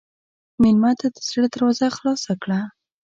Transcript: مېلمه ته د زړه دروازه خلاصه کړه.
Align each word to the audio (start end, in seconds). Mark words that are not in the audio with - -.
مېلمه 0.61 0.91
ته 0.99 1.07
د 1.15 1.17
زړه 1.29 1.45
دروازه 1.53 1.85
خلاصه 1.97 2.33
کړه. 2.43 2.59